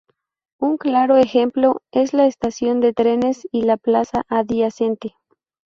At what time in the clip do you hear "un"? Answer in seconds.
0.59-0.77